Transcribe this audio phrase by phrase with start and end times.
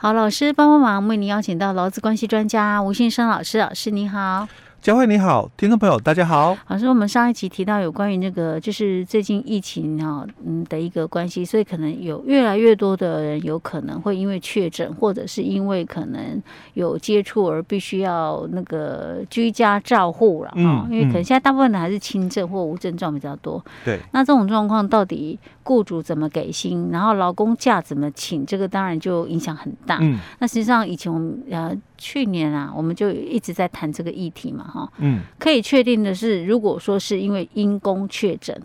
[0.00, 4.46] 好，老师帮帮忙，为您邀请到劳资关系专家吴先生老师，老师您好。
[4.80, 6.56] 佳慧你好，听众朋友大家好。
[6.68, 16.40] 老师，我们上一集提到有关于那个，就是最近疫情哈，嗯的一个关系，所以可能有越来越多的人有可能会因为确诊，或者是因为可能
[16.74, 20.86] 有接触而必须要那个居家照护了哈。
[20.88, 23.62] 因为可能现在大部分的还是轻症或无症状比较多。
[23.84, 23.98] 对。
[24.12, 29.98] 那这种状况到底雇主怎么给薪，然后劳工假怎么请，这个当然就影响很大。
[30.00, 30.20] 嗯。
[30.38, 31.76] 那实际上以前我们呃。
[31.98, 38.56] 去年啊，我们就一直在谈这个议题嘛，哈，嗯，可以确定的是，如果说是因为因公确诊，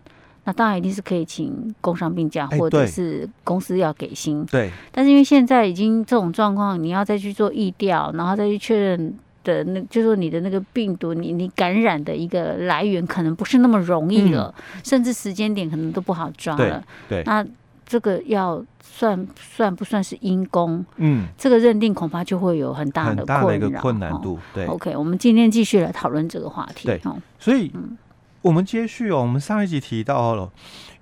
[0.46, 4.70] 那当然一定是可以请工伤病假，或者是公司要给薪，对。
[4.91, 17.24] 但是因为现在已经这种状况，你要再去做疫调，然后再去确认的那，就是说你的那个病毒，你你感染的一个来源可能不是那么容易了，甚至时间点可能都不好抓了，对。
[17.26, 17.46] 那
[17.94, 20.84] 这个要算算不算是因公？
[20.96, 24.40] 嗯，这个认定恐怕就会有很大的困，很大的一个困难度。
[24.52, 26.88] 对，OK，我们今天继续来讨论这个话题。
[26.88, 27.00] 对，
[27.38, 27.72] 所以，
[28.41, 30.52] 我们接续哦，我们上一集提到了，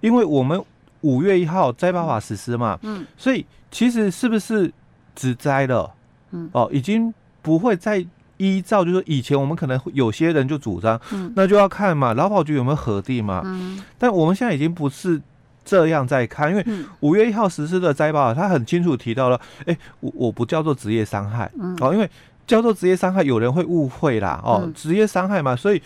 [0.02, 0.62] 因为我们
[1.00, 4.70] 五月一号灾保法实施嘛，嗯，所以其实是不是
[5.16, 5.94] 只灾了？
[6.32, 8.06] 嗯，哦，已经不会再
[8.36, 15.22] 依照，就是说以前我们可能有些人就主张，嗯，那就要看嘛，劳保局有没有核定嘛，嗯，但我们现在已经不是。
[15.64, 16.66] 这样再看，因为
[17.02, 22.10] 五月一号实施的灾保，他很清楚提到了，哎，我我不叫做职业伤害，哦，因为
[22.48, 25.82] 叫做职业伤害，有人会误会啦，哦，职业伤害嘛，所以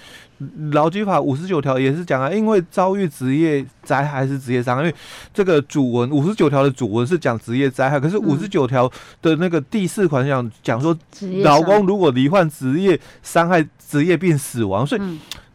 [0.72, 4.96] 劳基法五十九条也是讲啊，因为遭遇职业灾害是职业伤害，因为
[5.34, 8.90] 这个主文五十九条的主文是讲职业灾害，可是五十九条
[9.22, 10.98] 的那个第四款讲讲说，
[11.44, 15.02] 劳工如果罹患职业伤害、职业病死亡，所以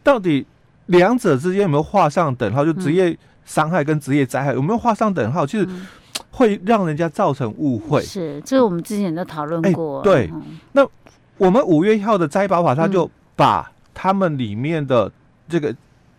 [0.03, 0.45] 到底
[0.85, 2.63] 两者之间有没有画上等号？
[2.63, 3.17] 就职业。
[3.45, 5.45] 伤害跟职业灾害有没有画上等号？
[5.45, 5.67] 其实
[6.29, 8.01] 会让人家造成误会。
[8.01, 10.01] 是，这是我们之前都讨论过。
[10.01, 10.31] 欸、对，
[10.73, 10.85] 那
[11.37, 15.11] 我们五月一号的摘保法，他就把他们里面的
[15.49, 15.75] 这个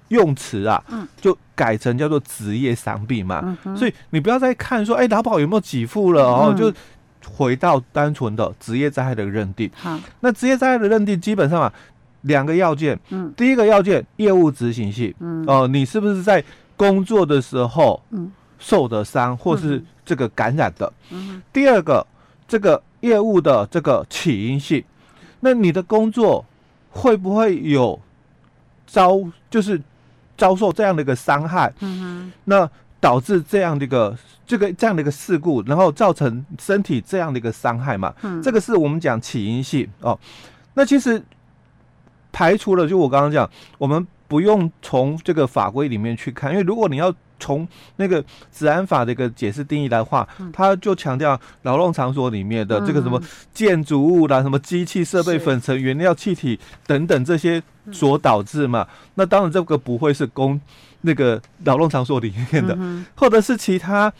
[0.08, 0.82] 用词啊，
[1.20, 3.56] 就改成叫做职业伤病嘛。
[3.76, 6.54] 所以你不要再看说，哎、欸，劳保有没有给付了哦？
[6.56, 6.72] 就
[7.24, 9.70] 回到单纯的职业灾害的认定。
[9.74, 11.72] 好，那职业灾害的认定基本上啊，
[12.22, 12.98] 两个要件。
[13.10, 15.14] 嗯，第一个要件，业务执行性。
[15.20, 16.42] 嗯，哦，你是不是在
[16.76, 18.02] 工作的时候，
[18.58, 20.92] 受的伤或是这个感染的。
[21.52, 22.06] 第二个，
[22.48, 24.82] 这个业务的这个起因性，
[25.40, 26.44] 那你的工作
[26.90, 28.00] 会不会有
[28.86, 29.18] 遭，
[29.50, 29.80] 就是
[30.36, 31.72] 遭受这样的一个伤害？
[32.44, 32.68] 那
[33.00, 34.16] 导致这样的一个
[34.46, 38.14] 这个这样的一个事故，然后造成身体这样的一个伤害嘛？
[38.42, 40.18] 这个是我们讲起因性哦。
[40.74, 41.22] 那其实
[42.30, 44.06] 排除了，就我刚刚讲，我们。
[44.32, 53.22] 不用从这个法规里面去看，因为如果你要从那个治安法的一个解释定义来话，它就强调劳动场所里面的这个什么
[53.52, 57.62] 建筑物啦、什么机器设备、粉尘、原料、气体等等这些
[57.92, 58.88] 所导致嘛。
[59.16, 60.58] 那当然这个不会是工
[61.02, 62.74] 那个劳动场所里面的，
[63.14, 64.10] 或者是其他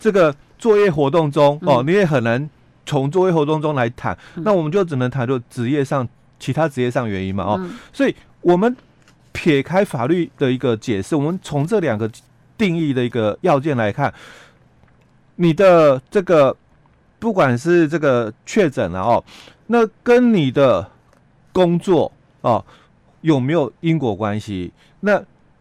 [0.00, 2.50] 这个作业活动中哦，你也很难
[2.84, 4.18] 从作业活动中来谈。
[4.38, 6.08] 那我们就只能谈就职业上
[6.40, 8.76] 其他职业上原因嘛哦，所以我们。
[9.40, 12.06] 撇开法律的一个解释，我们从这两个
[12.58, 14.12] 定义的一个要件来看，
[15.36, 16.54] 你的这个
[17.18, 19.24] 不管是这个确诊了哦，
[19.68, 20.86] 那跟你的
[21.52, 22.12] 工作
[22.42, 22.62] 哦
[23.22, 24.70] 有没有因果关系？
[25.00, 25.16] 那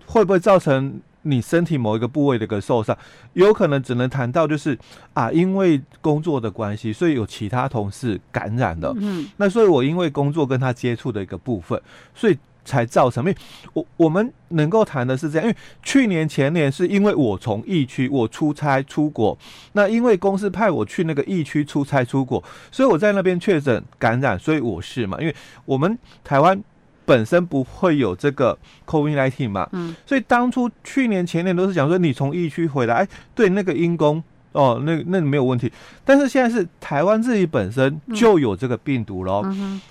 [0.07, 2.97] 会不会造成你身体某一个部位的一个受伤？
[3.31, 4.78] 有可能只能谈到就是
[5.13, 8.94] 啊，因为工作的关系，所以有其他同事感染了。
[9.00, 11.81] 嗯，那所以我因为工作跟他接触的一个部分，
[12.13, 12.38] 所以。
[12.69, 13.35] 才造成，因为
[13.74, 19.35] 我我们能够谈的是这样，因为去年前年是因为我从疫区我出差出国，
[19.74, 25.35] 那因为公司派我去那个疫区出差出国，所以我在那边确诊感染，所以我是嘛，因为
[25.66, 26.63] 我们台湾
[27.06, 28.56] 本身不会有这个
[28.86, 34.24] COVID-19 嘛，嗯，所以当初去年前年都是讲说你从疫区回来，哎，对那个因公。
[34.51, 35.71] 哦，那那没有问题，
[36.03, 39.45] 但是现在是台湾自己本身就有这个病毒喽。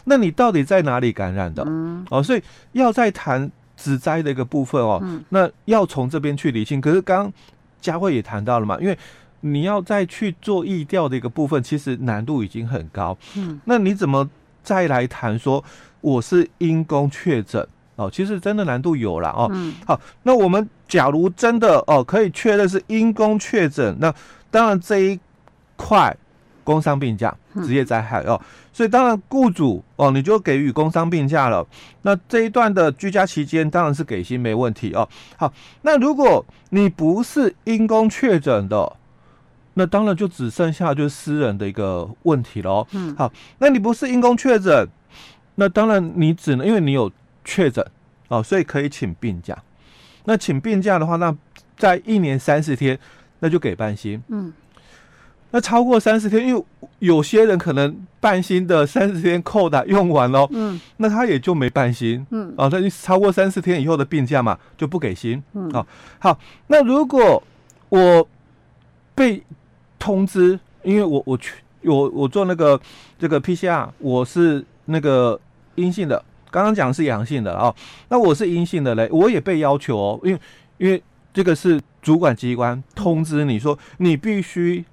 [0.05, 1.63] 那你到底在哪里感染的？
[1.67, 2.43] 嗯、哦，所以
[2.73, 6.81] 要再谈职灾的一个部分哦，嗯、那要从这边去理清。
[6.81, 7.33] 可是刚刚
[7.81, 8.99] 佳慧也谈到了嘛，因为
[9.41, 13.17] 你要再去做疫调的一个部分，其实难度已经很高。
[13.37, 14.29] 嗯，那你怎么
[14.65, 15.63] 再来谈说
[16.01, 17.65] 我是因公确诊？
[17.95, 19.49] 哦，其实真的难度有了哦。
[19.53, 24.15] 嗯，好，那我们假如真的哦可以确认是因公确诊，那
[24.51, 25.19] 当然这一
[25.77, 26.17] 块
[26.65, 27.35] 工伤病假、
[27.65, 28.41] 职业灾害哦，
[28.73, 31.67] 所以当然雇主哦，你就给予工伤病假了。
[32.03, 35.09] 那这一段的居家期间当然是给薪没问题哦。
[35.37, 35.53] 好，
[35.83, 38.97] 那如果你不是因公确诊的，
[39.75, 42.87] 那当然就只剩下就是私人的一个问题喽。
[42.93, 44.89] 嗯，好，那你不是因公确诊，
[45.55, 47.11] 那当然你只能因为你有
[47.45, 47.87] 确诊
[48.29, 49.57] 哦，所以可以请病假。
[50.25, 51.35] 那请病假的话，那
[51.79, 52.99] 在一年三十天，
[53.41, 54.23] 那就给半薪。
[54.29, 54.53] 嗯。
[55.51, 56.63] 那超过三十天，因为
[56.99, 65.87] 有些人可能半薪的三十天扣打用完了，嗯，那他也就没半薪，嗯，啊，那你超过三十天以后的病假嘛，就不给薪，嗯，好，
[66.19, 67.43] 好，那如果
[67.89, 68.29] 我
[69.15, 69.43] 被
[69.99, 72.79] 通知，因为我我去我我做那个
[73.19, 75.41] 这个 PCR，我是那个
[75.77, 77.75] 阴性的，刚刚讲的是阳性的啊，
[78.11, 80.41] 那我是阴性的嘞，我也被要求哦，因为
[80.77, 81.03] 因为
[81.39, 84.85] 这个是主管机关通知你说你必须。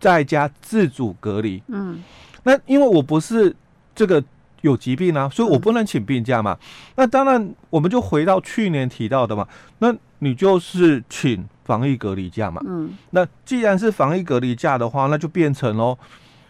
[0.00, 2.02] 在家自主隔离，嗯，
[2.42, 3.56] 那因为我不是
[3.94, 4.22] 这个
[4.60, 6.52] 有疾病啊，所以我不能请病假嘛。
[6.52, 6.58] 嗯、
[6.96, 9.48] 那当然，我们就回到去年提到的嘛，
[9.78, 12.60] 那你就是请防疫隔离假嘛。
[12.66, 15.96] 嗯，那既然是防疫隔离假的话，那就变成喽，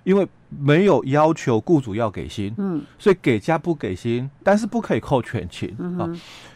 [0.04, 5.68] 因为没有要求雇主要给薪，嗯，所以给加不给薪，但是不可以扣全勤
[5.98, 6.08] 啊。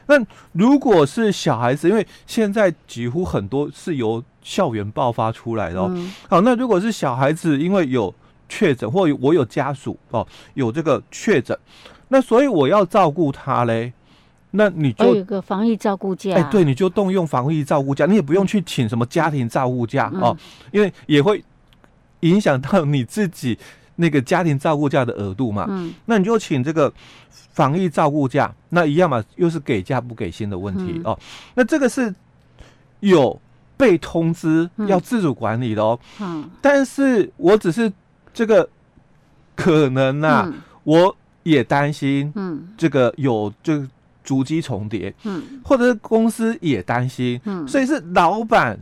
[0.06, 0.14] 那
[0.52, 8.14] 如果是小孩子，因为现在几乎很多是由校园爆发出来的哦，嗯、好，那如果是小孩子，因为有
[8.48, 11.58] 确诊，或我有家属哦，有这个确诊，
[12.08, 13.92] 那所以我要照顾他嘞，
[14.52, 20.36] 那你就有个防疫照顾假，哎，对，你就动用防疫照顾假，你也不用去请什么家庭照顾假、嗯、哦，
[20.70, 21.44] 因为也会
[22.20, 23.58] 影响到你自己
[23.96, 26.92] 那个家庭照顾假的额度嘛，嗯，那你就请这个
[27.30, 31.18] 防疫照顾假，那一样嘛，又是给假不给薪的问题、嗯、哦，
[31.54, 32.14] 那这个是
[33.00, 33.40] 有。
[33.78, 37.92] 被通知要自主管理的哦，嗯，但是我只是
[38.34, 38.68] 这个
[39.54, 43.88] 可能呐、啊，嗯、我也担心，嗯，这个有这个
[44.24, 48.76] 足迹重叠，嗯，或者是公司也担心，嗯，所以是老板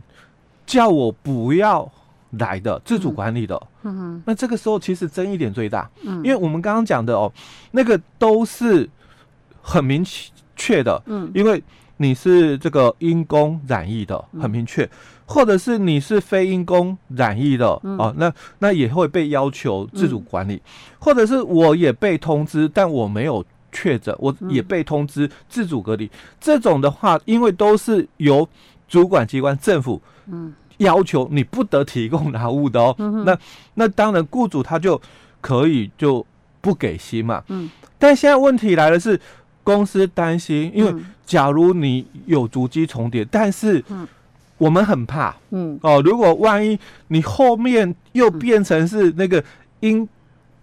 [0.65, 1.87] 叫我不要
[2.31, 7.31] 来的自主管理的，嗯嗯，那这个时候其实争议点最大，嗯，因为我们刚刚讲的哦，
[7.71, 8.89] 那个都是
[9.61, 10.05] 很明
[10.55, 11.63] 确的，嗯，因为。
[11.99, 14.87] 你是这个因公染疫的，很明确，
[15.25, 20.61] 或者是你是非因公染疫的，哦，那那也会被要求自主管理，
[20.99, 26.07] 或者是我也被通知，但我没有确诊，我也被通知自主隔离。
[26.39, 28.47] 这种的话，因为都是由
[28.87, 29.99] 主管机关政府，
[30.77, 32.95] 要求你不得提供劳务的哦，
[33.25, 33.37] 那
[33.75, 35.01] 那当然雇主他就
[35.41, 36.25] 可以就
[36.61, 37.69] 不给薪嘛，嗯。
[37.99, 39.19] 但现在问题来了是。
[39.63, 40.95] 公司担心，因为
[41.25, 43.83] 假如你有足迹重叠，但是
[44.57, 45.77] 我们很怕，嗯。
[45.83, 46.79] 哦，如果万一
[47.09, 49.43] 你后面又变成是那个
[49.81, 50.07] 阴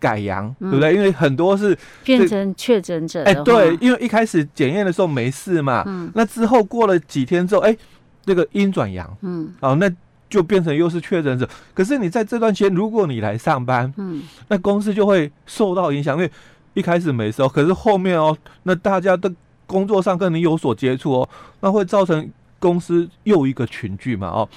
[0.01, 0.95] 改阳，对不对？
[0.95, 7.77] 因为很多是变成确诊者，哎，对，因为一开始检验的时候没事嘛，嗯，那之后过了几天之后，哎，
[8.25, 9.87] 那个阴转阳，嗯，哦，那
[10.35, 11.49] 就变成又是确诊者。
[11.73, 16.31] 可是你在这段时间，如果你来上班，嗯，那公司就会受到影响，因为。
[16.77, 19.33] 一开始没事哦，可是后面哦，那大家的
[19.65, 21.29] 工作上跟你有所接触哦，
[21.61, 22.29] 那会造成
[22.59, 24.49] 公司又一个群聚嘛哦，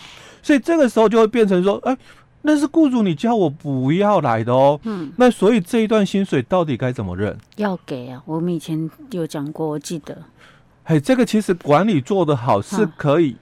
[0.42, 1.96] 所以这个时候就会变成说，哎，
[2.42, 7.38] 那是雇主你叫我不要来的哦，嗯，那所以这一段薪水到底该怎么认？
[7.58, 10.18] 要给啊，我们以前有讲过，我记得，
[10.86, 13.36] 哎，这个其实管理做得好是可以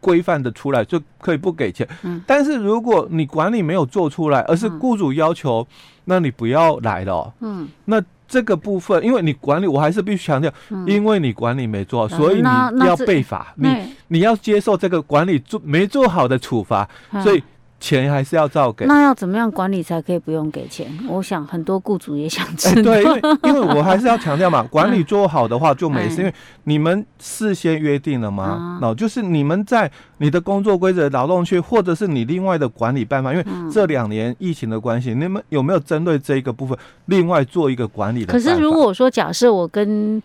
[0.00, 5.66] 规范的出来，就可以不给钱，嗯，但是如果你管理没有做出来，而是雇主要求。
[6.08, 13.68] 那你不要来了，喔，嗯，那这个部分，因为你管理，我还是必须强调，嗯，因为你管理没做好，所以你要被罚，你
[14.06, 16.88] 你要接受这个管理做没做好的处罚，
[17.22, 17.42] 所以。
[17.78, 20.86] 钱还是要照给，那要怎么样管理才可以不用给钱？
[21.08, 22.92] 我想很多雇主也想知道。
[22.92, 28.78] 欸、对，因为 因为我还是要强调嘛，管理做好的话就没事，因为你们事先约定了吗？
[28.80, 38.32] 那、嗯、就是你们在你的工作规则、劳动区，或者是你另外的管理办法，因为这两年疫情的关系，你们有没有针对这一个部分另外做一个管理的？
[38.32, 40.22] 可是如果说假设我跟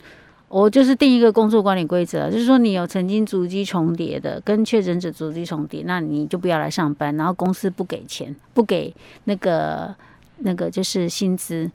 [0.51, 8.93] 我就是定一个工作管理规则，就是说你有曾经足迹重叠的，跟确诊者足迹重叠，那你就不要来上班，然后公司不给钱，不给
[9.23, 9.95] 那个
[10.39, 11.71] 那个就是薪资。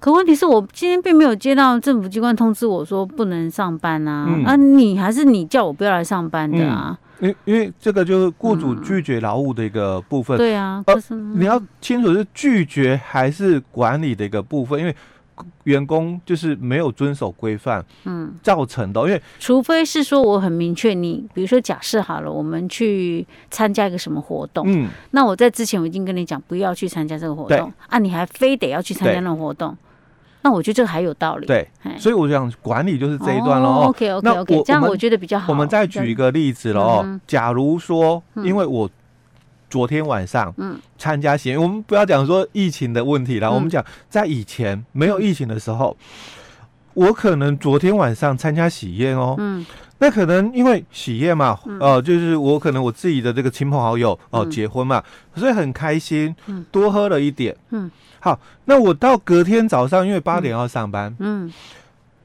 [0.00, 6.98] 可问题是我今天并没有接到政府机关通知我说不能上班啊，嗯、啊，你还是你叫我不要来上班的啊？
[7.20, 10.36] 因、嗯、因为这个就是雇主拒绝劳务的一个部分。
[10.36, 14.94] 嗯、对啊，可是你要清楚是拒绝还是管理的一个部分，因为。
[15.64, 19.00] 员工就是没有遵守规范，嗯，造成的。
[19.02, 29.76] 因为除非是说我很明确，你比如说假设好了，我们去参加一个什么活动，嗯，那我在之前我已经跟你讲不要去参加这个活动，啊，你还非得要去参加那个活动，
[30.42, 31.46] 那我觉得这个还有道理。
[31.46, 31.66] 对，
[31.98, 33.68] 所以我想管理就是这一段喽。
[33.68, 35.52] 哦、OK OK OK，这样我觉得比较好。
[35.52, 37.00] 我们再举一个例子喽。
[37.04, 38.88] 嗯、假如说，因为我
[39.74, 40.78] 昨天晚上嗯。
[40.96, 45.96] 参加喜宴，我们不要讲说疫情的问题啦，我们讲在以前没有疫情的时候，
[46.94, 49.66] 我可能昨天晚上参加喜宴哦，嗯。
[49.98, 55.02] 那可能因为喜宴嘛，哦、呃，就是我可能我自己的这个亲朋好友哦、呃、结婚嘛，
[55.34, 56.34] 所以很开心，
[56.70, 57.90] 多喝了一点，嗯，
[58.20, 61.52] 好，那我到隔天早上，因为八点要上班，嗯，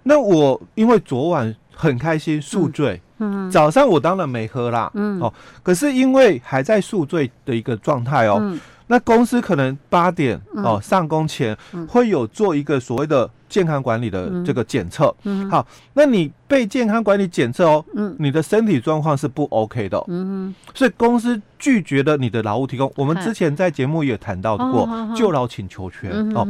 [0.04, 8.58] 那我因为昨晚很开心宿醉，嗯，早上我当然没喝啦，嗯，哦，可是因为还在宿醉的一个状态哦。
[8.92, 11.56] 那公司可能八点哦上工前
[11.88, 22.92] 会有做一个所谓的健康管理的这个检测，嗯，好，那你被健康管理检测哦，嗯，你的身体状况是不 OK 的，嗯，所以公司拒绝了你的劳务提供。
[22.96, 26.48] 我们之前在节目也谈到过就劳请求权哦，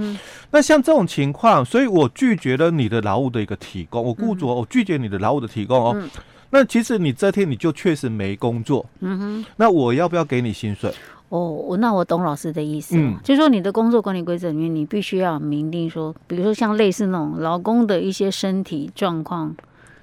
[0.51, 6.03] 那像这种情况，所以我拒绝了你的劳务的一个提供，我雇主我拒绝你的劳务的提供哦，
[6.49, 10.91] 那其实你这天你就确实没工作，嗯哼，那我要不要给你薪水？
[11.29, 19.55] 哦，我那我懂老师的意思，嗯，就是说你的工作管理规则里面，你必须要明定说，比如说像类似那种劳工的一些身体状况。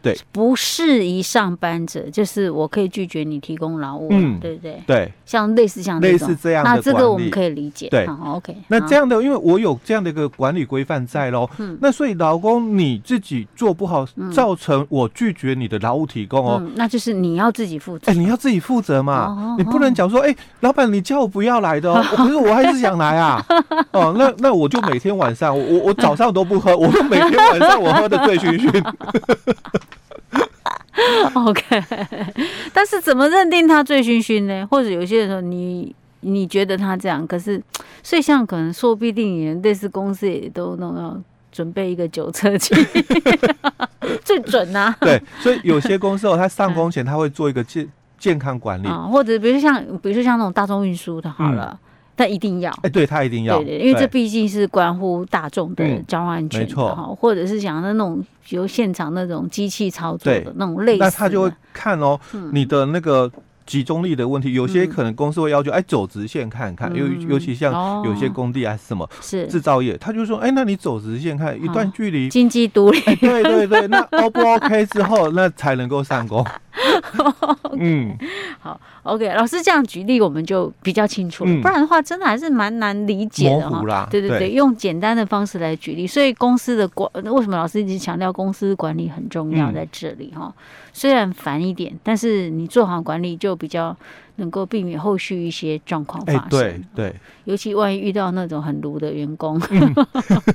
[0.03, 4.83] 对，不适宜上班者，就是我可以拒绝你提供劳务，嗯，对不对？
[4.87, 7.89] 对，像类似像类似这样的，那这个我们可以理解。
[7.89, 8.57] 对，OK。
[8.69, 18.13] 那这样的，因为我有这样的一个管理规范在喽，嗯，那所以劳工你自己做不好，造成我拒绝你的劳务提供哦，那就是你要自己负责。
[18.13, 23.45] 哎，你要自己负责嘛，你不能讲说，哎，老板你叫我不要来的哦， 可是我还是想来啊，
[23.91, 28.95] 哦，那那我就每天晚上，我我早上都不喝，我每天晚上我喝的醉醺醺。
[31.35, 31.83] OK，
[32.73, 34.67] 但是怎么认定他醉醺醺呢？
[34.71, 37.63] 或者有些人说你你觉得他这样，可是
[38.03, 41.21] 所以像可能说不定也类似公司也都弄要
[41.53, 42.75] 准备一个酒测器，
[44.25, 44.97] 最准啊。
[45.01, 51.79] 对，所以有些 公司哦，他上工前他会做一个健健康管理啊，或者比如像比如说像那种大众运输的，好了。
[51.83, 51.87] 嗯
[52.17, 62.19] 但一定要，哎，对他一定要，对对，因为这毕竟是关乎大众的交通安全，没错，或者是讲的那种比如现场那种机器操作的那种类似，那他就会看哦，
[62.53, 63.31] 你的那个
[63.67, 69.47] 集中力的问题，有些可能公司会要求，哎，走直线看看，尤尤其像有些工地还是什么是。
[69.49, 76.47] 制造业，他就说，哎，那你走直线看一段距离，经济独立，对对对，那 O 不 OK 之后，那才能够上工。
[77.79, 78.17] 嗯，
[78.61, 84.07] 好，OK，老师这样举例我们就比较清楚了，嗯、不然的话真的还是蛮难理解的哈。
[84.11, 90.47] 对对对，对用简单的方式来举例，所以公司的管为什么老师一直强调公司管理很重要在这里哈？
[90.47, 93.97] 嗯、虽然烦一点，但是你做好管理就比较。
[94.37, 97.15] 能够避免后续一些状况发生，欸、对对，
[97.45, 99.95] 尤其万一遇到那种很卢的员工，嗯、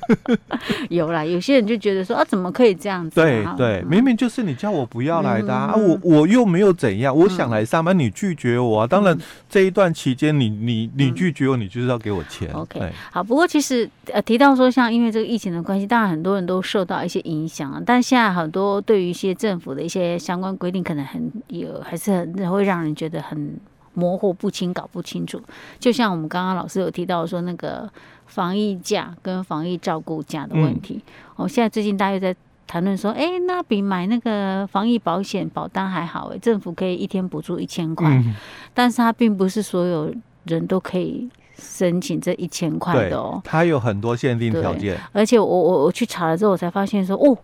[0.89, 3.21] 有啦，有些人就觉得说啊，怎么可以这样子？
[3.21, 8.87] 对对，明明就是你叫我不要来的啊，嗯、啊我我又没有怎样，我想来上班，你拒绝我啊。
[8.87, 9.17] 当然
[9.49, 12.49] 这一段期间，你你你拒绝我，你就是要给我钱。
[12.53, 12.79] OK，
[13.11, 13.23] 好。
[13.23, 17.81] 不过其实呃提到说，像因为这个疫情的关系，当然很多人都受到一些影响啊。
[17.85, 23.57] 但现在很多对于一些政府的一些相关规定，可能很有，还是很会让人觉得很。
[23.93, 25.41] 模糊不清，搞不清楚。
[25.79, 27.89] 就像我们刚刚老师有提到说，那个
[28.25, 31.03] 防疫假跟防疫照顾假的问题。
[31.35, 32.35] 我、嗯哦、现在最近大家又在
[32.67, 38.33] 谈论说，哎、欸，那比买那个防疫保险保单还好，哎，政府可以一天补助一千块，嗯、
[38.73, 40.13] 但是它并不是所有
[40.45, 44.97] 人都可以申请这一千块的哦，它有很多限定条件。
[45.11, 47.37] 而且我我我去查了之后，我才发现说，哦，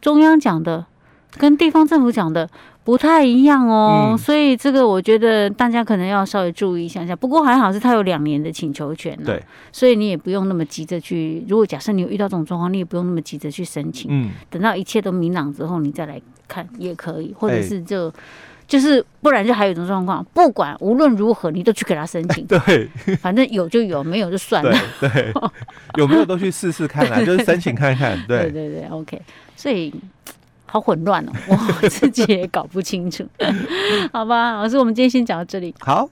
[0.00, 0.86] 中央讲的
[1.36, 2.48] 跟地方政府讲的。
[2.84, 7.14] 不太一样哦，嗯、所以这个我觉得大家可能要稍微注意一下下。
[7.14, 11.44] 不过还好是他有两年的请求权呢，对，所以你也不用那么急着去。
[11.48, 18.14] 如果假设你有遇到这种状况，你也不用那么急着去申请，嗯，等到一切都明朗之后，你再来看也可以，或者是就、欸、
[18.66, 22.88] 就是不然就还有一种状况，不管无论如何你都去给他申请， 对，
[23.20, 25.32] 反正有就有，没有就算了，对，对，
[25.98, 29.22] 有没有都去试试看啊，就是申请看看，对，对对对，OK，
[29.54, 29.94] 所以。
[30.72, 31.56] 好混乱哦，我
[31.90, 33.22] 自己也搞不清楚。
[34.10, 35.74] 好吧，老师，我们今天先讲到这里。
[35.80, 36.08] 好。